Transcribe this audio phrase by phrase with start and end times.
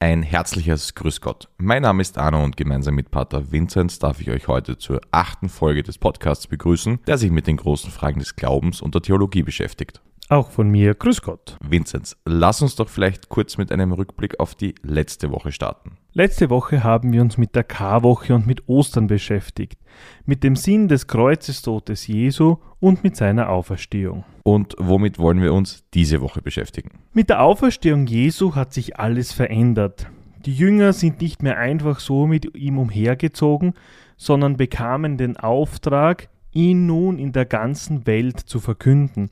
[0.00, 1.48] Ein herzliches Grüß Gott.
[1.58, 5.48] Mein Name ist Arno und gemeinsam mit Pater Vinzenz darf ich euch heute zur achten
[5.48, 9.42] Folge des Podcasts begrüßen, der sich mit den großen Fragen des Glaubens und der Theologie
[9.42, 10.00] beschäftigt.
[10.30, 11.56] Auch von mir Grüß Gott.
[11.66, 15.96] Vinzenz, lass uns doch vielleicht kurz mit einem Rückblick auf die letzte Woche starten.
[16.12, 19.78] Letzte Woche haben wir uns mit der Karwoche und mit Ostern beschäftigt,
[20.26, 24.24] mit dem Sinn des Kreuzestodes Jesu und mit seiner Auferstehung.
[24.42, 26.90] Und womit wollen wir uns diese Woche beschäftigen?
[27.14, 30.10] Mit der Auferstehung Jesu hat sich alles verändert.
[30.44, 33.72] Die Jünger sind nicht mehr einfach so mit ihm umhergezogen,
[34.18, 39.30] sondern bekamen den Auftrag, ihn nun in der ganzen Welt zu verkünden.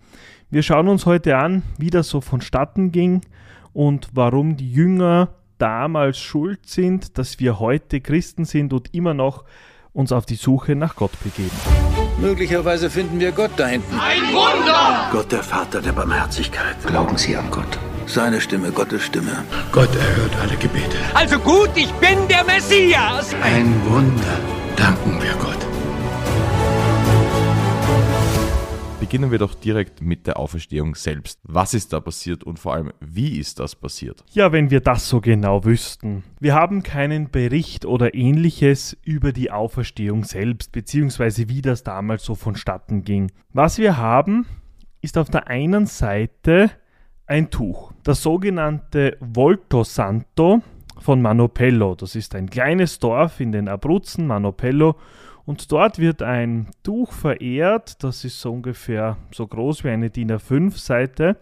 [0.51, 3.23] Wir schauen uns heute an, wie das so vonstatten ging
[3.73, 9.45] und warum die Jünger damals schuld sind, dass wir heute Christen sind und immer noch
[9.93, 11.51] uns auf die Suche nach Gott begeben.
[12.19, 13.99] Möglicherweise finden wir Gott da hinten.
[13.99, 15.09] Ein Wunder!
[15.11, 16.77] Gott, der Vater der Barmherzigkeit.
[16.87, 17.79] Glauben Sie an Gott.
[18.07, 19.45] Seine Stimme, Gottes Stimme.
[19.73, 20.97] Gott erhört alle Gebete.
[21.15, 23.35] Also gut, ich bin der Messias!
[23.43, 24.56] Ein Wunder.
[29.07, 31.39] Beginnen wir doch direkt mit der Auferstehung selbst.
[31.45, 34.25] Was ist da passiert und vor allem, wie ist das passiert?
[34.33, 36.25] Ja, wenn wir das so genau wüssten.
[36.41, 42.35] Wir haben keinen Bericht oder ähnliches über die Auferstehung selbst, beziehungsweise wie das damals so
[42.35, 43.31] vonstatten ging.
[43.53, 44.45] Was wir haben,
[45.03, 46.73] ist auf der einen Seite
[47.29, 50.63] ein Tuch, das sogenannte Volto Santo
[50.99, 51.95] von Manopello.
[51.95, 54.97] Das ist ein kleines Dorf in den Abruzzen, Manopello,
[55.47, 60.33] und dort wird ein Tuch verehrt, das ist so ungefähr so groß wie eine DIN
[60.33, 61.39] A5-Seite.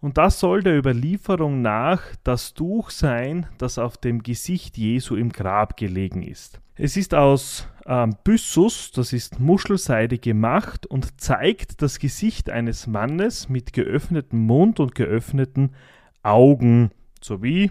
[0.00, 5.30] Und das soll der Überlieferung nach das Tuch sein, das auf dem Gesicht Jesu im
[5.30, 6.60] Grab gelegen ist.
[6.74, 13.48] Es ist aus ähm, Byssus, das ist Muschelseide gemacht und zeigt das Gesicht eines Mannes
[13.48, 15.74] mit geöffnetem Mund und geöffneten
[16.22, 17.70] Augen sowie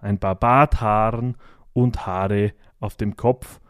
[0.00, 1.36] ein paar Barthaaren
[1.72, 3.60] und Haare auf dem Kopf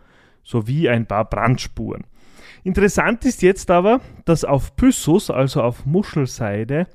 [0.45, 2.05] sowie ein paar Brandspuren.
[2.63, 6.87] Interessant ist jetzt aber, dass auf Pyssus, also auf Muschelseide,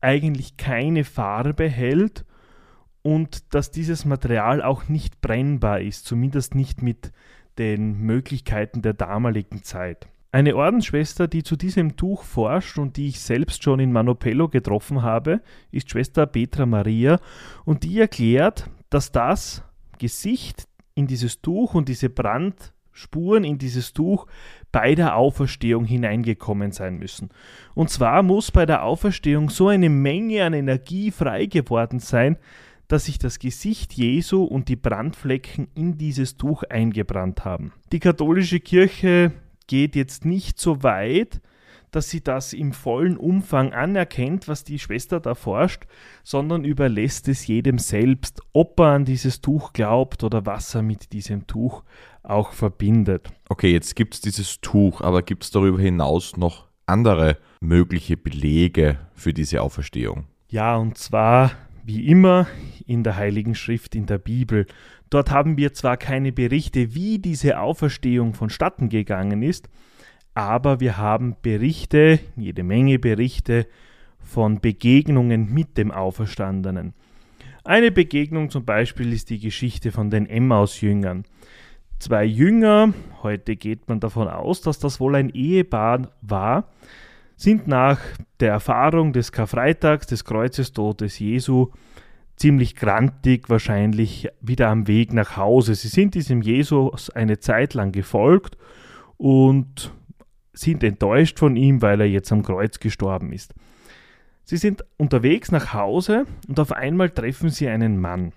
[0.00, 2.24] eigentlich keine Farbe hält
[3.02, 7.12] und dass dieses Material auch nicht brennbar ist, zumindest nicht mit
[7.58, 10.08] den Möglichkeiten der damaligen Zeit.
[10.30, 15.02] Eine Ordensschwester, die zu diesem Tuch forscht und die ich selbst schon in Manopello getroffen
[15.02, 17.18] habe, ist Schwester Petra Maria
[17.64, 19.64] und die erklärt, dass das
[19.98, 24.26] Gesicht in dieses Tuch und diese Brand Spuren in dieses Tuch
[24.72, 27.30] bei der Auferstehung hineingekommen sein müssen.
[27.74, 32.36] Und zwar muss bei der Auferstehung so eine Menge an Energie frei geworden sein,
[32.88, 37.72] dass sich das Gesicht Jesu und die Brandflecken in dieses Tuch eingebrannt haben.
[37.92, 39.32] Die katholische Kirche
[39.68, 41.40] geht jetzt nicht so weit,
[41.90, 45.84] dass sie das im vollen Umfang anerkennt, was die Schwester da forscht,
[46.22, 51.12] sondern überlässt es jedem selbst, ob er an dieses Tuch glaubt oder was er mit
[51.12, 51.82] diesem Tuch
[52.22, 53.30] auch verbindet.
[53.48, 58.98] Okay, jetzt gibt es dieses Tuch, aber gibt es darüber hinaus noch andere mögliche Belege
[59.14, 60.26] für diese Auferstehung?
[60.48, 61.52] Ja, und zwar
[61.84, 62.46] wie immer
[62.86, 64.66] in der Heiligen Schrift in der Bibel.
[65.08, 69.70] Dort haben wir zwar keine Berichte, wie diese Auferstehung vonstatten gegangen ist,
[70.38, 73.66] aber wir haben Berichte, jede Menge Berichte
[74.20, 76.94] von Begegnungen mit dem Auferstandenen.
[77.64, 81.24] Eine Begegnung zum Beispiel ist die Geschichte von den Emmaus-Jüngern.
[81.98, 82.94] Zwei Jünger,
[83.24, 86.68] heute geht man davon aus, dass das wohl ein Ehepaar war,
[87.34, 87.98] sind nach
[88.38, 91.72] der Erfahrung des Karfreitags, des Kreuzestodes Jesu,
[92.36, 95.74] ziemlich grantig wahrscheinlich wieder am Weg nach Hause.
[95.74, 98.56] Sie sind diesem Jesus eine Zeit lang gefolgt
[99.16, 99.92] und
[100.60, 103.54] sind enttäuscht von ihm, weil er jetzt am Kreuz gestorben ist.
[104.44, 108.32] Sie sind unterwegs nach Hause und auf einmal treffen sie einen Mann.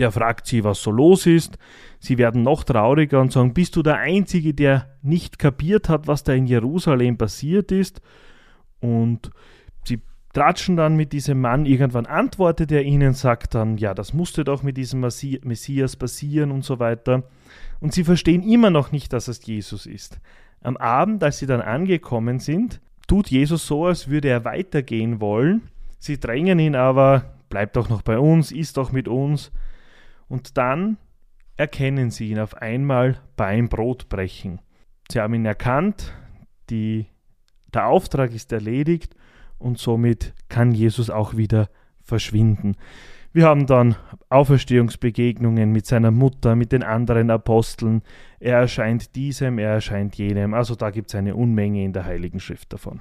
[0.00, 1.58] Der fragt sie, was so los ist.
[2.00, 6.24] Sie werden noch trauriger und sagen, bist du der Einzige, der nicht kapiert hat, was
[6.24, 8.02] da in Jerusalem passiert ist?
[8.80, 9.30] Und
[9.84, 10.00] sie
[10.32, 11.66] tratschen dann mit diesem Mann.
[11.66, 16.64] Irgendwann antwortet er ihnen, sagt dann, ja, das musste doch mit diesem Messias passieren und
[16.64, 17.22] so weiter.
[17.78, 20.18] Und sie verstehen immer noch nicht, dass es Jesus ist.
[20.66, 25.70] Am Abend, als sie dann angekommen sind, tut Jesus so, als würde er weitergehen wollen.
[26.00, 29.52] Sie drängen ihn aber, bleib doch noch bei uns, iss doch mit uns.
[30.26, 30.96] Und dann
[31.56, 34.60] erkennen sie ihn auf einmal beim Brotbrechen.
[35.08, 36.12] Sie haben ihn erkannt,
[36.68, 37.06] die,
[37.72, 39.14] der Auftrag ist erledigt
[39.60, 41.70] und somit kann Jesus auch wieder
[42.02, 42.74] verschwinden.
[43.36, 43.96] Wir haben dann
[44.30, 48.00] Auferstehungsbegegnungen mit seiner Mutter, mit den anderen Aposteln.
[48.40, 50.54] Er erscheint diesem, er erscheint jenem.
[50.54, 53.00] Also da gibt es eine Unmenge in der Heiligen Schrift davon.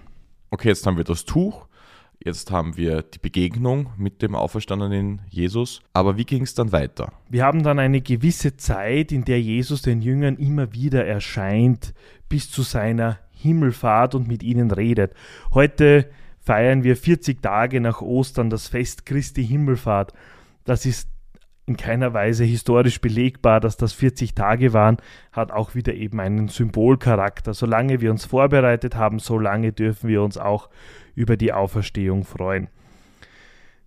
[0.52, 1.68] Okay, jetzt haben wir das Tuch.
[2.20, 5.80] Jetzt haben wir die Begegnung mit dem auferstandenen Jesus.
[5.94, 7.14] Aber wie ging es dann weiter?
[7.30, 11.94] Wir haben dann eine gewisse Zeit, in der Jesus den Jüngern immer wieder erscheint,
[12.28, 15.14] bis zu seiner Himmelfahrt und mit ihnen redet.
[15.54, 16.10] Heute
[16.46, 20.14] feiern wir 40 Tage nach Ostern das Fest Christi Himmelfahrt.
[20.64, 21.10] Das ist
[21.66, 24.98] in keiner Weise historisch belegbar, dass das 40 Tage waren,
[25.32, 27.56] hat auch wieder eben einen Symbolcharakter.
[27.56, 30.70] Solange wir uns vorbereitet haben, solange dürfen wir uns auch
[31.16, 32.68] über die Auferstehung freuen.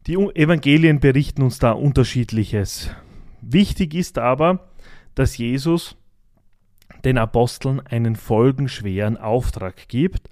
[0.08, 2.90] Die Evangelien berichten uns da unterschiedliches.
[3.40, 4.70] Wichtig ist aber,
[5.14, 5.96] dass Jesus
[7.04, 10.28] den Aposteln einen folgenschweren Auftrag gibt.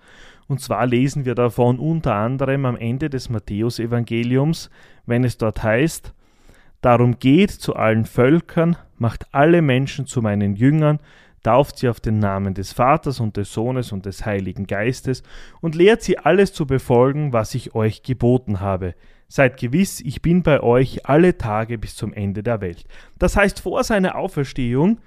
[0.49, 4.71] Und zwar lesen wir davon unter anderem am Ende des Matthäusevangeliums,
[5.07, 6.13] wenn es dort heißt,
[6.87, 11.01] Darum geht zu allen Völkern, macht alle Menschen zu meinen Jüngern,
[11.43, 15.23] tauft sie auf den Namen des Vaters und des Sohnes und des Heiligen Geistes
[15.61, 18.95] und lehrt sie alles zu befolgen, was ich euch geboten habe.
[19.29, 22.85] Seid gewiss, ich bin bei euch alle Tage bis zum Ende der Welt.
[23.19, 25.01] Das heißt, vor seiner Auferstehung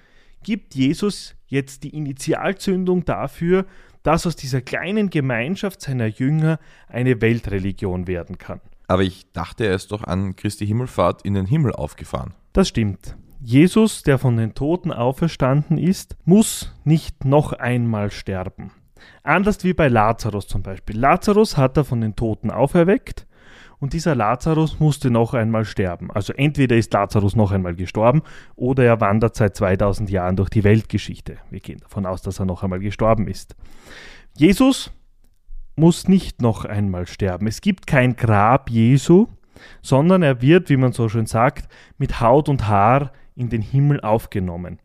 [0.43, 3.65] gibt Jesus jetzt die Initialzündung dafür,
[4.09, 6.57] dass aus dieser kleinen Gemeinschaft seiner Jünger
[6.87, 8.59] eine Weltreligion werden kann.
[8.87, 12.33] Aber ich dachte, er ist doch an Christi Himmelfahrt in den Himmel aufgefahren.
[12.51, 13.15] Das stimmt.
[13.39, 18.71] Jesus, der von den Toten auferstanden ist, muss nicht noch einmal sterben.
[19.21, 20.97] Anders wie bei Lazarus zum Beispiel.
[20.97, 23.27] Lazarus hat er von den Toten auferweckt
[23.79, 26.11] und dieser Lazarus musste noch einmal sterben.
[26.11, 28.21] Also entweder ist Lazarus noch einmal gestorben
[28.55, 31.37] oder er wandert seit 2000 Jahren durch die Weltgeschichte.
[31.49, 33.55] Wir gehen davon aus, dass er noch einmal gestorben ist.
[34.35, 34.91] Jesus
[35.75, 37.47] muss nicht noch einmal sterben.
[37.47, 39.27] Es gibt kein Grab Jesu,
[39.81, 44.01] sondern er wird, wie man so schön sagt, mit Haut und Haar in den Himmel
[44.01, 44.79] aufgenommen.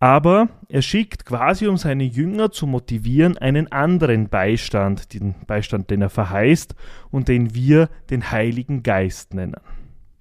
[0.00, 6.02] Aber er schickt quasi, um seine Jünger zu motivieren, einen anderen Beistand, den Beistand, den
[6.02, 6.74] er verheißt
[7.10, 9.56] und den wir den Heiligen Geist nennen.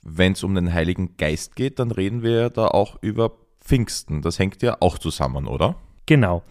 [0.03, 4.21] Wenn es um den Heiligen Geist geht, dann reden wir da auch über Pfingsten.
[4.21, 5.75] Das hängt ja auch zusammen, oder?
[6.05, 6.43] Genau.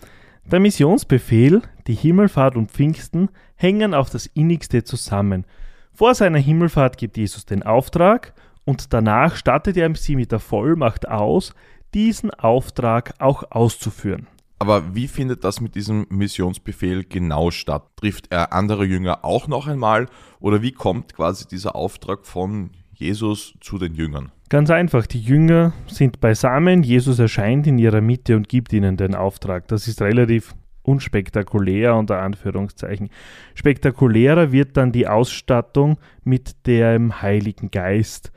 [0.45, 5.47] Der Missionsbefehl, die Himmelfahrt und Pfingsten hängen auf das innigste zusammen.
[5.93, 8.35] Vor seiner Himmelfahrt gibt Jesus den Auftrag
[8.65, 11.55] und danach stattet er sie mit der Vollmacht aus,
[11.95, 14.27] diesen Auftrag auch auszuführen.
[14.59, 17.83] Aber wie findet das mit diesem Missionsbefehl genau statt?
[17.97, 20.07] Trifft er andere Jünger auch noch einmal
[20.39, 24.31] oder wie kommt quasi dieser Auftrag von Jesus zu den Jüngern?
[24.49, 29.15] Ganz einfach, die Jünger sind beisammen, Jesus erscheint in ihrer Mitte und gibt ihnen den
[29.15, 29.67] Auftrag.
[29.67, 33.11] Das ist relativ unspektakulär unter Anführungszeichen.
[33.55, 38.31] Spektakulärer wird dann die Ausstattung mit dem Heiligen Geist.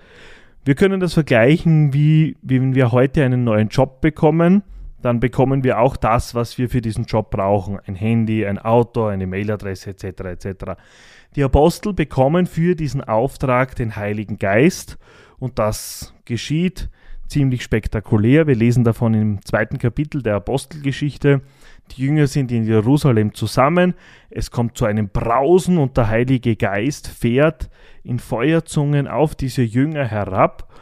[0.65, 4.63] Wir können das vergleichen, wie, wie wenn wir heute einen neuen Job bekommen,
[4.99, 7.77] dann bekommen wir auch das, was wir für diesen Job brauchen.
[7.85, 10.03] Ein Handy, ein Auto, eine Mailadresse etc.
[10.21, 10.47] etc.
[11.35, 14.97] Die Apostel bekommen für diesen Auftrag den Heiligen Geist
[15.37, 16.89] und das geschieht
[17.27, 18.47] ziemlich spektakulär.
[18.47, 21.41] Wir lesen davon im zweiten Kapitel der Apostelgeschichte.
[21.91, 23.93] Die Jünger sind in Jerusalem zusammen.
[24.29, 27.69] Es kommt zu einem Brausen und der Heilige Geist fährt
[28.03, 30.73] in Feuerzungen auf diese Jünger herab.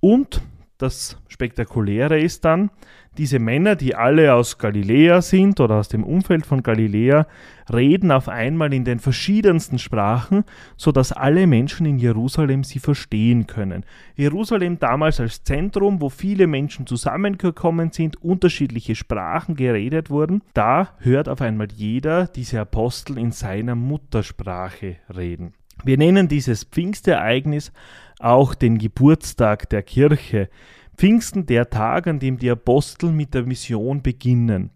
[0.00, 0.42] Und
[0.78, 2.70] das Spektakuläre ist dann,
[3.16, 7.28] diese Männer, die alle aus Galiläa sind oder aus dem Umfeld von Galiläa,
[7.72, 10.44] reden auf einmal in den verschiedensten Sprachen,
[10.76, 13.84] so dass alle Menschen in Jerusalem sie verstehen können.
[14.16, 21.28] Jerusalem damals als Zentrum, wo viele Menschen zusammengekommen sind, unterschiedliche Sprachen geredet wurden, da hört
[21.28, 25.54] auf einmal jeder diese Apostel in seiner Muttersprache reden.
[25.82, 27.72] Wir nennen dieses Pfingstereignis
[28.20, 30.48] auch den Geburtstag der Kirche.
[30.96, 34.70] Pfingsten der Tag, an dem die Apostel mit der Mission beginnen.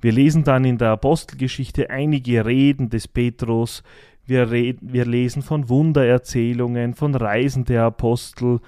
[0.00, 3.82] Wir lesen dann in der Apostelgeschichte einige Reden des Petrus,
[4.26, 8.60] wir, reden, wir lesen von Wundererzählungen, von Reisen der Apostel,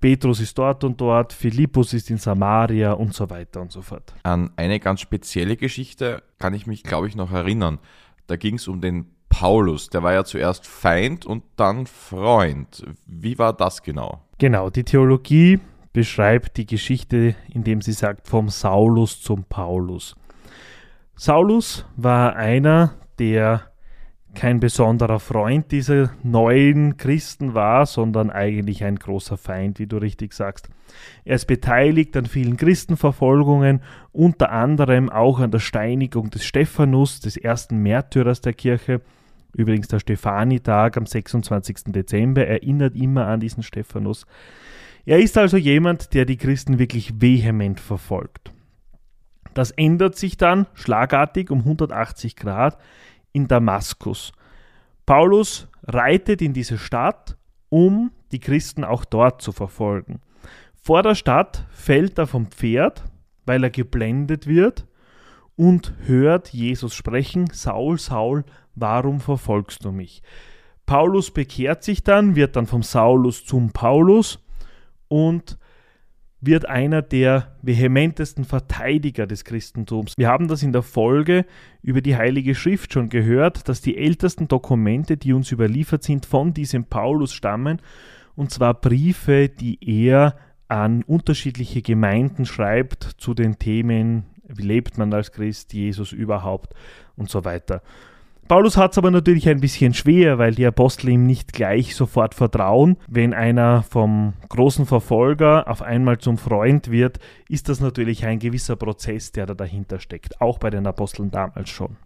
[0.00, 4.14] Petrus ist dort und dort, Philippus ist in Samaria und so weiter und so fort.
[4.22, 7.78] An eine ganz spezielle Geschichte kann ich mich, glaube ich, noch erinnern.
[8.26, 9.06] Da ging es um den
[9.38, 9.90] Paulus.
[9.90, 12.82] Der war ja zuerst Feind und dann Freund.
[13.04, 14.22] Wie war das genau?
[14.38, 15.60] Genau, die Theologie
[15.92, 20.16] beschreibt die Geschichte, indem sie sagt, vom Saulus zum Paulus.
[21.16, 23.70] Saulus war einer, der
[24.32, 30.32] kein besonderer Freund dieser neuen Christen war, sondern eigentlich ein großer Feind, wie du richtig
[30.32, 30.70] sagst.
[31.26, 37.36] Er ist beteiligt an vielen Christenverfolgungen, unter anderem auch an der Steinigung des Stephanus, des
[37.36, 39.02] ersten Märtyrers der Kirche.
[39.56, 41.84] Übrigens der Stephanitag am 26.
[41.86, 44.26] Dezember erinnert immer an diesen Stephanus.
[45.06, 48.52] Er ist also jemand, der die Christen wirklich vehement verfolgt.
[49.54, 52.76] Das ändert sich dann schlagartig um 180 Grad
[53.32, 54.32] in Damaskus.
[55.06, 57.38] Paulus reitet in diese Stadt,
[57.70, 60.20] um die Christen auch dort zu verfolgen.
[60.82, 63.04] Vor der Stadt fällt er vom Pferd,
[63.46, 64.86] weil er geblendet wird
[65.56, 68.44] und hört Jesus sprechen, Saul, Saul,
[68.74, 70.22] warum verfolgst du mich?
[70.84, 74.38] Paulus bekehrt sich dann, wird dann vom Saulus zum Paulus
[75.08, 75.58] und
[76.40, 80.14] wird einer der vehementesten Verteidiger des Christentums.
[80.16, 81.46] Wir haben das in der Folge
[81.82, 86.54] über die Heilige Schrift schon gehört, dass die ältesten Dokumente, die uns überliefert sind, von
[86.54, 87.80] diesem Paulus stammen,
[88.36, 90.36] und zwar Briefe, die er
[90.68, 96.74] an unterschiedliche Gemeinden schreibt zu den Themen, wie lebt man als Christ, Jesus überhaupt
[97.16, 97.82] und so weiter.
[98.48, 102.32] Paulus hat es aber natürlich ein bisschen schwer, weil die Apostel ihm nicht gleich sofort
[102.32, 102.96] vertrauen.
[103.08, 108.76] Wenn einer vom großen Verfolger auf einmal zum Freund wird, ist das natürlich ein gewisser
[108.76, 111.96] Prozess, der da dahinter steckt, auch bei den Aposteln damals schon.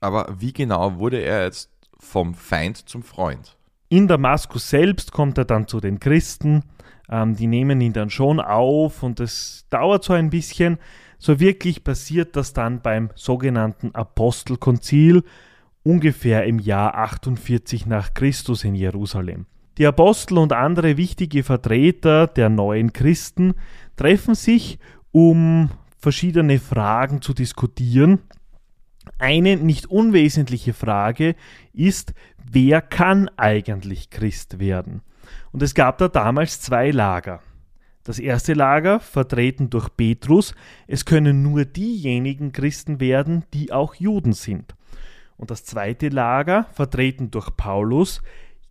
[0.00, 3.56] Aber wie genau wurde er jetzt vom Feind zum Freund?
[3.88, 6.62] In Damaskus selbst kommt er dann zu den Christen,
[7.10, 10.78] ähm, die nehmen ihn dann schon auf und es dauert so ein bisschen.
[11.18, 15.24] So wirklich passiert das dann beim sogenannten Apostelkonzil,
[15.82, 19.46] ungefähr im Jahr 48 nach Christus in Jerusalem.
[19.78, 23.54] Die Apostel und andere wichtige Vertreter der neuen Christen
[23.96, 24.78] treffen sich,
[25.12, 28.20] um verschiedene Fragen zu diskutieren.
[29.18, 31.34] Eine nicht unwesentliche Frage
[31.72, 32.12] ist,
[32.50, 35.02] wer kann eigentlich Christ werden?
[35.52, 37.40] Und es gab da damals zwei Lager.
[38.08, 40.54] Das erste Lager, vertreten durch Petrus,
[40.86, 44.74] es können nur diejenigen Christen werden, die auch Juden sind.
[45.36, 48.22] Und das zweite Lager, vertreten durch Paulus,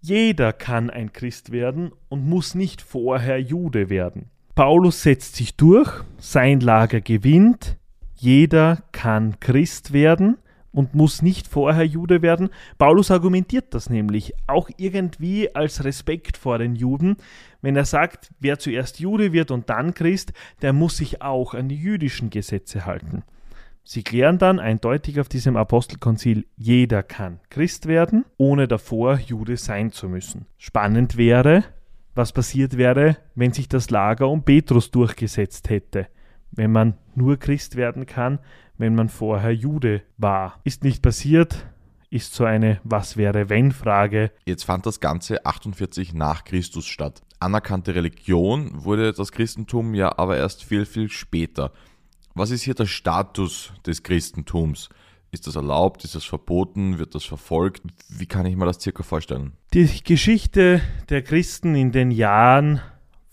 [0.02, 4.32] jeder kann ein Christ werden und muss nicht vorher Jude werden.
[4.56, 7.78] Paulus setzt sich durch, sein Lager gewinnt,
[8.16, 10.38] jeder kann Christ werden
[10.72, 12.50] und muss nicht vorher Jude werden.
[12.78, 17.18] Paulus argumentiert das nämlich auch irgendwie als Respekt vor den Juden,
[17.62, 21.70] wenn er sagt, wer zuerst Jude wird und dann Christ, der muss sich auch an
[21.70, 23.24] die jüdischen Gesetze halten.
[23.90, 29.94] Sie klären dann eindeutig auf diesem Apostelkonzil, jeder kann Christ werden, ohne davor Jude sein
[29.94, 30.46] zu müssen.
[30.58, 31.64] Spannend wäre,
[32.14, 36.08] was passiert wäre, wenn sich das Lager um Petrus durchgesetzt hätte,
[36.52, 38.40] wenn man nur Christ werden kann,
[38.78, 40.60] wenn man vorher Jude war.
[40.64, 41.68] Ist nicht passiert,
[42.10, 44.32] ist so eine Was wäre wenn Frage.
[44.46, 47.22] Jetzt fand das Ganze 48 nach Christus statt.
[47.40, 51.72] Anerkannte Religion wurde das Christentum ja aber erst viel, viel später.
[52.34, 54.90] Was ist hier der Status des Christentums?
[55.32, 56.04] Ist das erlaubt?
[56.04, 57.00] Ist das verboten?
[57.00, 57.84] Wird das verfolgt?
[58.10, 59.54] Wie kann ich mir das circa vorstellen?
[59.74, 62.82] Die Geschichte der Christen in den Jahren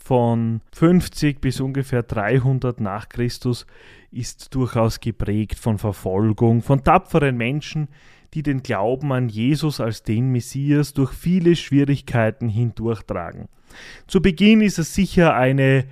[0.05, 3.67] von 50 bis ungefähr 300 nach Christus
[4.11, 7.89] ist durchaus geprägt von Verfolgung, von tapferen Menschen,
[8.35, 13.49] die den Glauben an Jesus als den Messias durch viele Schwierigkeiten hindurchtragen.
[14.07, 15.87] Zu Beginn ist es sicher eine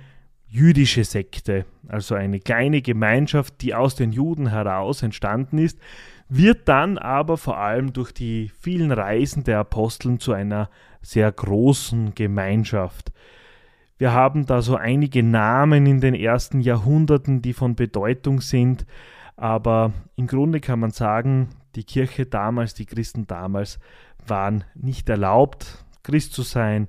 [0.47, 5.79] jüdische Sekte, also eine kleine Gemeinschaft, die aus den Juden heraus entstanden ist,
[6.29, 10.69] wird dann aber vor allem durch die vielen Reisen der Aposteln zu einer
[11.01, 13.11] sehr großen Gemeinschaft.
[13.97, 18.85] Wir haben da so einige Namen in den ersten Jahrhunderten, die von Bedeutung sind,
[19.35, 23.79] aber im Grunde kann man sagen, die Kirche damals, die Christen damals
[24.25, 26.87] waren nicht erlaubt, Christ zu sein,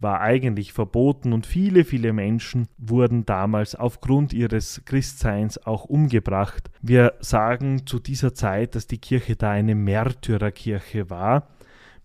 [0.00, 6.70] war eigentlich verboten und viele, viele Menschen wurden damals aufgrund ihres Christseins auch umgebracht.
[6.82, 11.48] Wir sagen zu dieser Zeit, dass die Kirche da eine Märtyrerkirche war.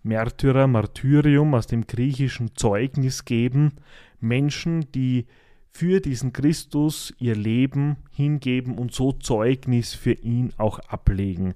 [0.02, 3.72] Märtyrer, Martyrium aus dem griechischen Zeugnis geben,
[4.20, 5.26] Menschen, die
[5.72, 11.54] für diesen Christus ihr Leben hingeben und so Zeugnis für ihn auch ablegen.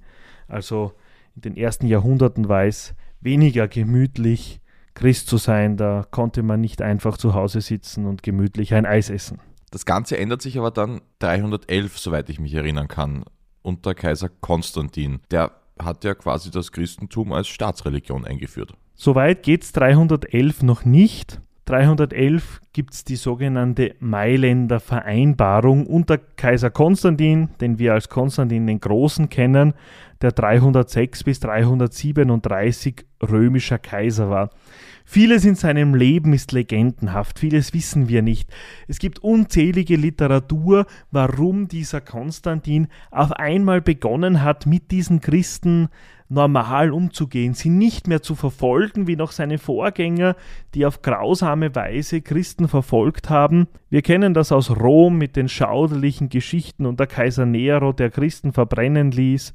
[0.49, 0.93] Also
[1.35, 4.61] in den ersten Jahrhunderten war es weniger gemütlich,
[4.95, 5.77] Christ zu sein.
[5.77, 9.41] Da konnte man nicht einfach zu Hause sitzen und gemütlich ein Eis essen.
[9.71, 13.25] Das Ganze ändert sich aber dann 311, soweit ich mich erinnern kann,
[13.63, 15.21] unter Kaiser Konstantin.
[15.33, 18.75] Der hat ja quasi das Christentum als Staatsreligion eingeführt.
[18.95, 21.41] Soweit geht es 311 noch nicht.
[21.67, 28.81] 311 gibt es die sogenannte Mailänder Vereinbarung unter Kaiser Konstantin, den wir als Konstantin den
[28.81, 29.73] Großen kennen,
[30.25, 34.51] der 306 bis 337 römischer Kaiser war.
[35.05, 38.51] Vieles in seinem Leben ist legendenhaft, vieles wissen wir nicht.
[38.89, 45.91] Es gibt unzählige Literatur, warum dieser Konstantin auf einmal begonnen hat, mit diesen Christen
[46.29, 50.37] normal umzugehen, sie nicht mehr zu verfolgen wie noch seine Vorgänger,
[50.75, 53.69] die auf grausame Weise Christen verfolgt haben.
[53.91, 59.11] Wir kennen das aus Rom mit den schauderlichen Geschichten unter Kaiser Nero, der Christen verbrennen
[59.11, 59.53] ließ.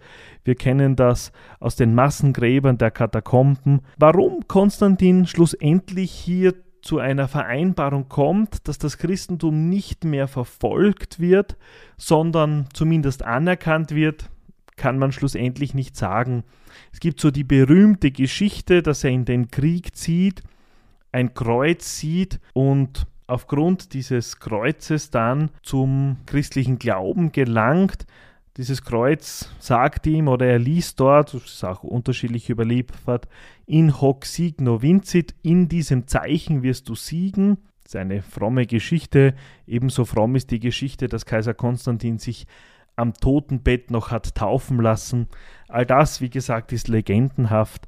[0.49, 3.81] Wir kennen das aus den Massengräbern der Katakomben.
[3.99, 11.55] Warum Konstantin schlussendlich hier zu einer Vereinbarung kommt, dass das Christentum nicht mehr verfolgt wird,
[11.97, 14.31] sondern zumindest anerkannt wird,
[14.75, 16.43] kann man schlussendlich nicht sagen.
[16.91, 20.41] Es gibt so die berühmte Geschichte, dass er in den Krieg zieht,
[21.11, 28.07] ein Kreuz sieht und aufgrund dieses Kreuzes dann zum christlichen Glauben gelangt.
[28.59, 33.29] Dieses Kreuz sagt ihm oder er liest dort, das ist auch unterschiedlich überliefert,
[33.65, 37.59] in hoc signo vincit, in diesem Zeichen wirst du siegen.
[37.83, 39.33] Das ist eine fromme Geschichte.
[39.65, 42.47] Ebenso fromm ist die Geschichte, dass Kaiser Konstantin sich
[42.97, 45.29] am Totenbett noch hat taufen lassen.
[45.69, 47.87] All das, wie gesagt, ist legendenhaft.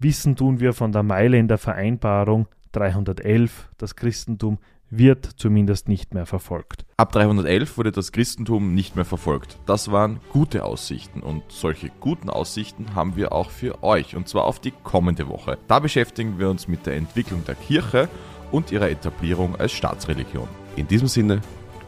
[0.00, 4.58] Wissen tun wir von der Mailänder Vereinbarung 311, das Christentum
[4.90, 6.84] wird zumindest nicht mehr verfolgt.
[6.96, 9.58] Ab 311 wurde das Christentum nicht mehr verfolgt.
[9.66, 14.44] Das waren gute Aussichten und solche guten Aussichten haben wir auch für euch und zwar
[14.44, 15.58] auf die kommende Woche.
[15.68, 18.08] Da beschäftigen wir uns mit der Entwicklung der Kirche
[18.50, 20.48] und ihrer Etablierung als Staatsreligion.
[20.76, 21.40] In diesem Sinne,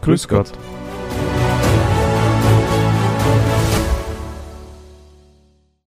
[0.02, 0.52] Grüß Gott.
[0.52, 1.39] Gott.